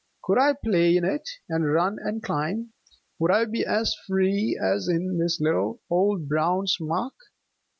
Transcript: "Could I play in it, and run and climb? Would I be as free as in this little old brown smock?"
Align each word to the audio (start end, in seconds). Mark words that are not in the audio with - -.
"Could 0.23 0.39
I 0.39 0.53
play 0.53 0.97
in 0.97 1.05
it, 1.05 1.29
and 1.47 1.71
run 1.71 1.99
and 2.01 2.23
climb? 2.23 2.73
Would 3.19 3.29
I 3.29 3.45
be 3.45 3.63
as 3.63 3.95
free 4.07 4.59
as 4.59 4.87
in 4.87 5.19
this 5.19 5.39
little 5.39 5.79
old 5.91 6.27
brown 6.27 6.65
smock?" 6.65 7.13